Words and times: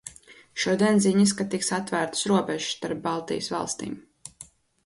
Šodien 0.61 0.97
ziņas, 1.05 1.33
ka 1.41 1.45
tiks 1.51 1.69
atvērtas 1.77 2.25
robežas 2.33 2.73
starp 2.79 3.05
Baltijas 3.07 3.55
valstīm. 3.59 3.95